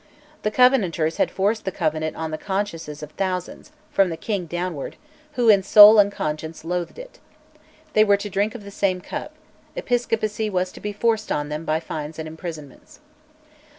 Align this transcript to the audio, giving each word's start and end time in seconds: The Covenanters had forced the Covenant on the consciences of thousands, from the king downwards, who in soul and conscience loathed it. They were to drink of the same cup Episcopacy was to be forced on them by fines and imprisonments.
The 0.41 0.49
Covenanters 0.49 1.17
had 1.17 1.29
forced 1.29 1.63
the 1.63 1.71
Covenant 1.71 2.15
on 2.17 2.31
the 2.31 2.37
consciences 2.39 3.03
of 3.03 3.11
thousands, 3.11 3.71
from 3.91 4.09
the 4.09 4.17
king 4.17 4.47
downwards, 4.47 4.97
who 5.33 5.47
in 5.49 5.61
soul 5.61 5.99
and 5.99 6.11
conscience 6.11 6.65
loathed 6.65 6.97
it. 6.97 7.19
They 7.93 8.03
were 8.03 8.17
to 8.17 8.27
drink 8.31 8.55
of 8.55 8.63
the 8.63 8.71
same 8.71 8.99
cup 8.99 9.35
Episcopacy 9.75 10.49
was 10.49 10.71
to 10.71 10.79
be 10.79 10.91
forced 10.91 11.31
on 11.31 11.49
them 11.49 11.65
by 11.65 11.79
fines 11.79 12.17
and 12.17 12.27
imprisonments. 12.27 12.99